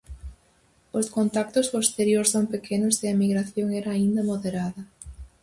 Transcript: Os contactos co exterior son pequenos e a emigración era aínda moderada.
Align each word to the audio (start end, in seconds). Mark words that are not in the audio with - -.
Os 0.99 1.07
contactos 1.17 1.65
co 1.71 1.77
exterior 1.85 2.25
son 2.33 2.45
pequenos 2.53 2.95
e 3.03 3.05
a 3.07 3.15
emigración 3.17 3.67
era 3.79 3.89
aínda 3.93 4.27
moderada. 4.29 4.81